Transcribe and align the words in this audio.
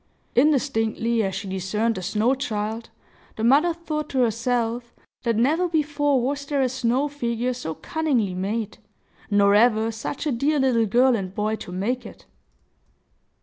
Indistinctly 0.33 1.21
as 1.21 1.35
she 1.35 1.47
discerned 1.47 1.93
the 1.93 2.01
snow 2.01 2.33
child, 2.33 2.89
the 3.35 3.43
mother 3.43 3.71
thought 3.71 4.09
to 4.09 4.21
herself 4.21 4.95
that 5.21 5.35
never 5.35 5.69
before 5.69 6.19
was 6.19 6.43
there 6.47 6.63
a 6.63 6.69
snow 6.69 7.07
figure 7.07 7.53
so 7.53 7.75
cunningly 7.75 8.33
made, 8.33 8.79
nor 9.29 9.53
ever 9.53 9.91
such 9.91 10.25
a 10.25 10.31
dear 10.31 10.57
little 10.59 10.87
girl 10.87 11.15
and 11.15 11.35
boy 11.35 11.55
to 11.57 11.71
make 11.71 12.03
it. 12.03 12.25